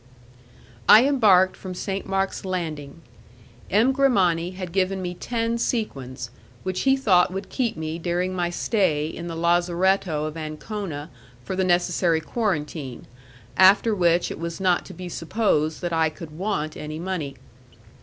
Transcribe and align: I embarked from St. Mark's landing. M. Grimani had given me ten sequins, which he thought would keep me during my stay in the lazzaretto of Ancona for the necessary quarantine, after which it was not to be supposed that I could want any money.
I 0.89 1.05
embarked 1.07 1.55
from 1.55 1.75
St. 1.75 2.07
Mark's 2.07 2.43
landing. 2.43 3.03
M. 3.69 3.91
Grimani 3.91 4.55
had 4.55 4.71
given 4.71 4.99
me 4.99 5.13
ten 5.13 5.59
sequins, 5.59 6.31
which 6.63 6.81
he 6.89 6.97
thought 6.97 7.31
would 7.31 7.49
keep 7.49 7.77
me 7.77 7.99
during 7.99 8.33
my 8.33 8.49
stay 8.49 9.05
in 9.05 9.27
the 9.27 9.35
lazzaretto 9.35 10.25
of 10.25 10.35
Ancona 10.35 11.11
for 11.45 11.55
the 11.55 11.63
necessary 11.63 12.19
quarantine, 12.19 13.05
after 13.57 13.93
which 13.93 14.31
it 14.31 14.39
was 14.39 14.59
not 14.59 14.85
to 14.87 14.93
be 14.95 15.07
supposed 15.07 15.83
that 15.83 15.93
I 15.93 16.09
could 16.09 16.31
want 16.31 16.75
any 16.75 16.97
money. 16.97 17.35